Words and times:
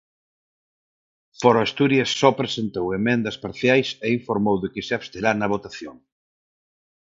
Foro 1.41 1.59
Asturias 1.67 2.09
só 2.19 2.29
presentou 2.41 2.85
emendas 2.99 3.37
parciais 3.45 3.87
e 4.05 4.07
informou 4.19 4.55
de 4.63 4.67
que 4.73 4.85
se 4.87 4.93
absterá 4.97 5.31
na 5.35 5.51
votación. 5.55 5.95